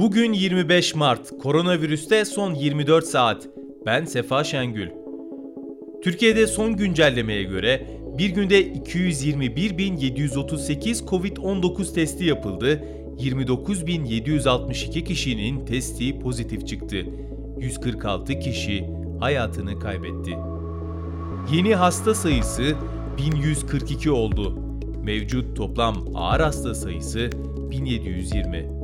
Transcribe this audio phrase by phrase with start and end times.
[0.00, 3.48] Bugün 25 Mart, koronavirüste son 24 saat.
[3.86, 4.88] Ben Sefa Şengül.
[6.02, 7.86] Türkiye'de son güncellemeye göre
[8.18, 12.84] bir günde 221.738 Covid-19 testi yapıldı,
[13.18, 17.06] 29.762 kişinin testi pozitif çıktı.
[17.58, 18.86] 146 kişi
[19.20, 20.38] hayatını kaybetti.
[21.52, 22.74] Yeni hasta sayısı
[23.18, 24.58] 1142 oldu.
[25.02, 27.30] Mevcut toplam ağır hasta sayısı
[27.70, 28.79] 1720.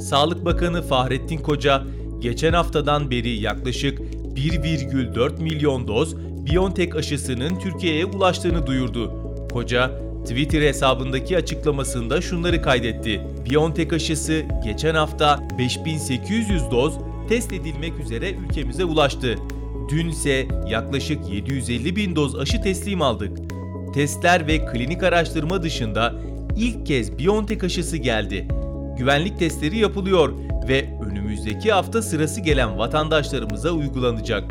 [0.00, 1.82] Sağlık Bakanı Fahrettin Koca,
[2.20, 9.12] geçen haftadan beri yaklaşık 1,4 milyon doz BioNTech aşısının Türkiye'ye ulaştığını duyurdu.
[9.52, 9.90] Koca,
[10.22, 13.20] Twitter hesabındaki açıklamasında şunları kaydetti.
[13.50, 16.94] BioNTech aşısı geçen hafta 5800 doz
[17.28, 19.34] test edilmek üzere ülkemize ulaştı.
[19.88, 23.38] Dün ise yaklaşık 750 bin doz aşı teslim aldık.
[23.94, 26.14] Testler ve klinik araştırma dışında
[26.56, 28.48] ilk kez BioNTech aşısı geldi.
[28.98, 30.32] Güvenlik testleri yapılıyor
[30.68, 34.44] ve önümüzdeki hafta sırası gelen vatandaşlarımıza uygulanacak.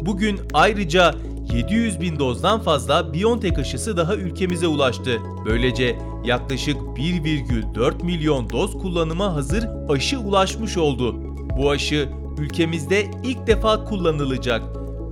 [0.00, 1.14] Bugün ayrıca
[1.52, 5.18] 700 bin dozdan fazla BioNTech aşısı daha ülkemize ulaştı.
[5.46, 11.16] Böylece yaklaşık 1,4 milyon doz kullanıma hazır aşı ulaşmış oldu.
[11.58, 14.62] Bu aşı ülkemizde ilk defa kullanılacak.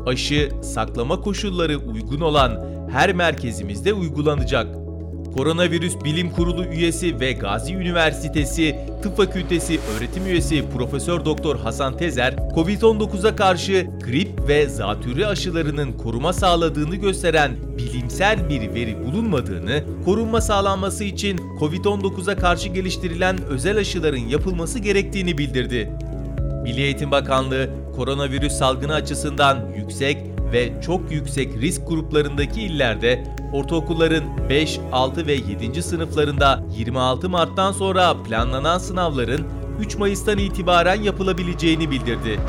[0.06, 4.85] Aşı saklama koşulları uygun olan her merkezimizde uygulanacak.
[5.36, 12.34] Koronavirüs Bilim Kurulu üyesi ve Gazi Üniversitesi Tıp Fakültesi öğretim üyesi Profesör Doktor Hasan Tezer,
[12.54, 21.04] COVID-19'a karşı grip ve zatürre aşılarının koruma sağladığını gösteren bilimsel bir veri bulunmadığını, korunma sağlanması
[21.04, 25.92] için COVID-19'a karşı geliştirilen özel aşıların yapılması gerektiğini bildirdi.
[26.62, 34.80] Milli Eğitim Bakanlığı koronavirüs salgını açısından yüksek ve çok yüksek risk gruplarındaki illerde ortaokulların 5,
[34.92, 35.82] 6 ve 7.
[35.82, 39.46] sınıflarında 26 Mart'tan sonra planlanan sınavların
[39.80, 42.40] 3 Mayıs'tan itibaren yapılabileceğini bildirdi.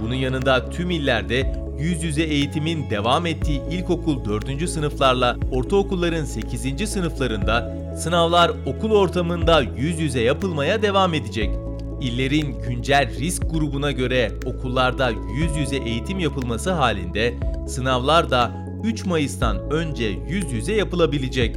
[0.00, 4.68] Bunun yanında tüm illerde yüz yüze eğitimin devam ettiği ilkokul 4.
[4.68, 6.90] sınıflarla ortaokulların 8.
[6.90, 11.50] sınıflarında sınavlar okul ortamında yüz yüze yapılmaya devam edecek.
[12.00, 17.34] İllerin güncel risk grubuna göre okullarda yüz yüze eğitim yapılması halinde
[17.68, 18.52] sınavlar da
[18.84, 21.56] 3 Mayıs'tan önce yüz yüze yapılabilecek.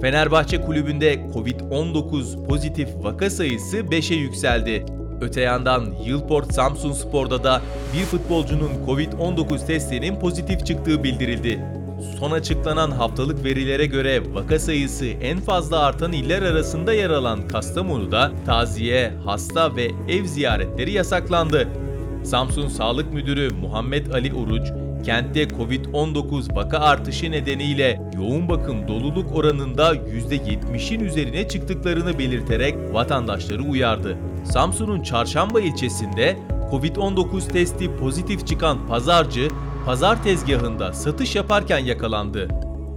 [0.00, 4.86] Fenerbahçe kulübünde Covid-19 pozitif vaka sayısı 5'e yükseldi.
[5.20, 7.62] Öte yandan Yılport Samsun Spor'da da
[7.94, 11.60] bir futbolcunun Covid-19 testinin pozitif çıktığı bildirildi.
[12.00, 18.32] Son açıklanan haftalık verilere göre vaka sayısı en fazla artan iller arasında yer alan Kastamonu'da
[18.46, 21.68] taziye, hasta ve ev ziyaretleri yasaklandı.
[22.24, 24.68] Samsun Sağlık Müdürü Muhammed Ali Oruç,
[25.04, 34.16] kentte Covid-19 vaka artışı nedeniyle yoğun bakım doluluk oranında %70'in üzerine çıktıklarını belirterek vatandaşları uyardı.
[34.44, 36.36] Samsun'un Çarşamba ilçesinde
[36.70, 39.48] Covid-19 testi pozitif çıkan pazarcı
[39.88, 42.48] pazar tezgahında satış yaparken yakalandı.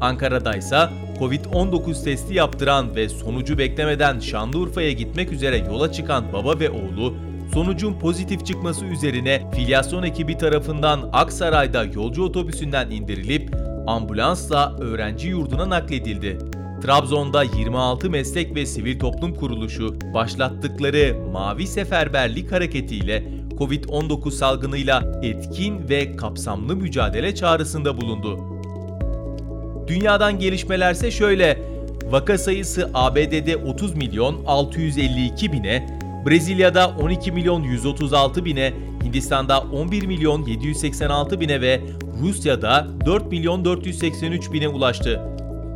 [0.01, 6.69] Ankara'da ise Covid-19 testi yaptıran ve sonucu beklemeden Şanlıurfa'ya gitmek üzere yola çıkan baba ve
[6.69, 7.15] oğlu
[7.53, 13.55] sonucun pozitif çıkması üzerine filyasyon ekibi tarafından Aksaray'da yolcu otobüsünden indirilip
[13.87, 16.37] ambulansla öğrenci yurduna nakledildi.
[16.81, 26.15] Trabzon'da 26 meslek ve sivil toplum kuruluşu başlattıkları Mavi Seferberlik hareketiyle Covid-19 salgınıyla etkin ve
[26.15, 28.39] kapsamlı mücadele çağrısında bulundu.
[29.87, 31.61] Dünyadan gelişmelerse şöyle,
[32.09, 38.73] vaka sayısı ABD'de 30 milyon 652 bine, Brezilya'da 12 milyon 136 bine,
[39.03, 41.81] Hindistan'da 11 milyon 786 bine ve
[42.21, 45.21] Rusya'da 4 milyon 483 bine ulaştı.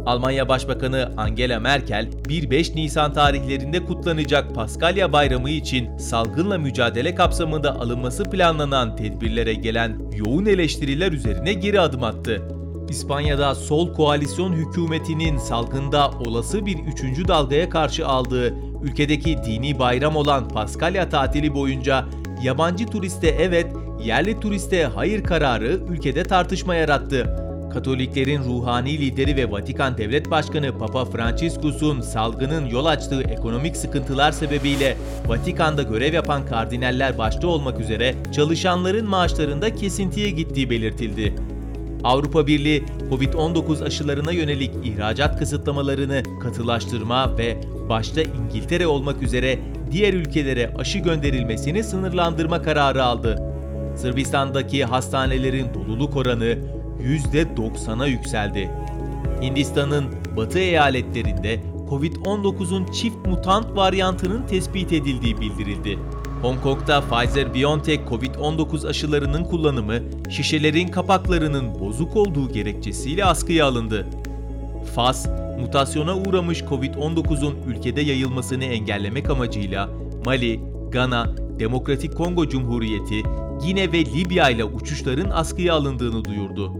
[0.05, 8.23] Almanya Başbakanı Angela Merkel, 1-5 Nisan tarihlerinde kutlanacak Paskalya Bayramı için salgınla mücadele kapsamında alınması
[8.23, 12.41] planlanan tedbirlere gelen yoğun eleştiriler üzerine geri adım attı.
[12.89, 18.53] İspanya'da sol koalisyon hükümetinin salgında olası bir üçüncü dalgaya karşı aldığı
[18.83, 22.05] ülkedeki dini bayram olan Paskalya tatili boyunca
[22.43, 23.67] yabancı turiste evet,
[24.03, 27.44] yerli turiste hayır kararı ülkede tartışma yarattı.
[27.75, 34.97] Katoliklerin ruhani lideri ve Vatikan Devlet Başkanı Papa Franciscus'un salgının yol açtığı ekonomik sıkıntılar sebebiyle
[35.27, 41.35] Vatikan'da görev yapan kardinaller başta olmak üzere çalışanların maaşlarında kesintiye gittiği belirtildi.
[42.03, 47.57] Avrupa Birliği, Covid-19 aşılarına yönelik ihracat kısıtlamalarını katılaştırma ve
[47.89, 49.59] başta İngiltere olmak üzere
[49.91, 53.41] diğer ülkelere aşı gönderilmesini sınırlandırma kararı aldı.
[53.95, 56.57] Sırbistan'daki hastanelerin doluluk oranı
[57.01, 58.71] %90'a yükseldi.
[59.41, 60.05] Hindistan'ın
[60.37, 61.59] batı eyaletlerinde
[61.89, 65.99] Covid-19'un çift mutant varyantının tespit edildiği bildirildi.
[66.41, 69.99] Hong Kong'da Pfizer-BioNTech Covid-19 aşılarının kullanımı
[70.29, 74.07] şişelerin kapaklarının bozuk olduğu gerekçesiyle askıya alındı.
[74.95, 75.25] Fas,
[75.59, 79.89] mutasyona uğramış Covid-19'un ülkede yayılmasını engellemek amacıyla
[80.25, 80.59] Mali,
[80.91, 83.23] Gana, Demokratik Kongo Cumhuriyeti,
[83.65, 86.71] Gine ve Libya ile uçuşların askıya alındığını duyurdu.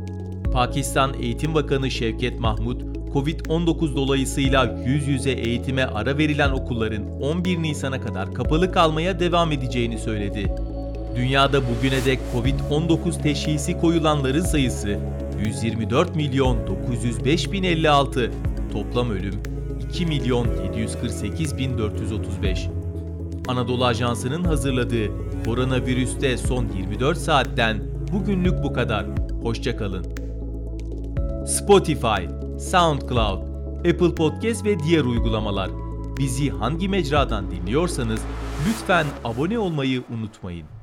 [0.54, 2.82] Pakistan Eğitim Bakanı Şevket Mahmut,
[3.14, 9.98] Covid-19 dolayısıyla yüz yüze eğitime ara verilen okulların 11 Nisan'a kadar kapalı kalmaya devam edeceğini
[9.98, 10.56] söyledi.
[11.16, 15.00] Dünyada bugüne dek Covid-19 teşhisi koyulanların sayısı
[15.46, 18.32] 124 milyon 905 bin 56,
[18.72, 19.36] toplam ölüm
[19.90, 22.68] 2 milyon 748 bin 435.
[23.48, 25.12] Anadolu Ajansı'nın hazırladığı
[25.46, 27.84] koronavirüste son 24 saatten
[28.14, 29.06] bugünlük bu kadar.
[29.44, 30.06] Hoşçakalın.
[31.46, 32.26] Spotify,
[32.60, 33.42] SoundCloud,
[33.78, 35.70] Apple Podcast ve diğer uygulamalar.
[36.18, 38.22] Bizi hangi mecradan dinliyorsanız
[38.68, 40.75] lütfen abone olmayı unutmayın.